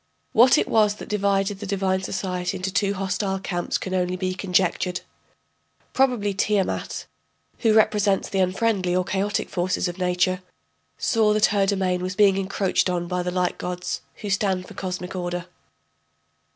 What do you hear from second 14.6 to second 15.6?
for cosmic order.